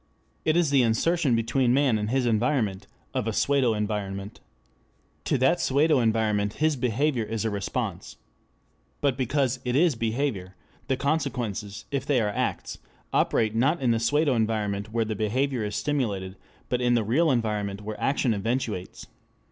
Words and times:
It 0.45 0.57
is 0.57 0.71
the 0.71 0.81
insertion 0.81 1.35
between 1.35 1.75
man 1.75 1.99
and 1.99 2.09
his 2.09 2.25
environment 2.25 2.87
of 3.13 3.27
a 3.27 3.33
pseudo 3.33 3.75
environment. 3.75 4.39
To 5.25 5.37
that 5.37 5.59
pseudo 5.59 5.99
environment 5.99 6.53
his 6.53 6.75
behavior 6.75 7.23
is 7.23 7.45
a 7.45 7.51
response. 7.51 8.15
But 8.99 9.15
because 9.15 9.59
it 9.63 9.75
is 9.75 9.93
behavior, 9.93 10.55
the 10.87 10.97
consequences, 10.97 11.85
if 11.91 12.03
they 12.07 12.19
are 12.19 12.29
acts, 12.29 12.79
operate 13.13 13.53
not 13.53 13.79
in 13.79 13.91
the 13.91 13.99
pseudo 13.99 14.33
environment 14.33 14.91
where 14.91 15.05
the 15.05 15.13
behavior 15.13 15.63
is 15.63 15.75
stimulated, 15.75 16.35
but 16.67 16.81
in 16.81 16.95
the 16.95 17.03
real 17.03 17.29
environment 17.29 17.83
where 17.83 18.01
action 18.01 18.33
eventuates. 18.33 19.05